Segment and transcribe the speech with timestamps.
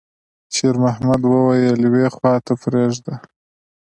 [0.55, 3.15] شېرمحمد وويل: «يوې خواته پرېږده.»